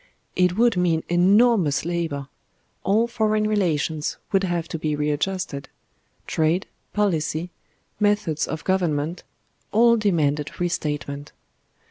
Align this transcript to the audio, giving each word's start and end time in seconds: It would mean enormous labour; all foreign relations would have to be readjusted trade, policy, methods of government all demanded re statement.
It 0.35 0.57
would 0.57 0.77
mean 0.77 1.03
enormous 1.09 1.85
labour; 1.85 2.27
all 2.83 3.05
foreign 3.05 3.47
relations 3.47 4.17
would 4.31 4.43
have 4.43 4.67
to 4.69 4.79
be 4.79 4.95
readjusted 4.95 5.69
trade, 6.25 6.65
policy, 6.91 7.51
methods 7.99 8.47
of 8.47 8.63
government 8.63 9.21
all 9.71 9.97
demanded 9.97 10.59
re 10.59 10.69
statement. 10.69 11.33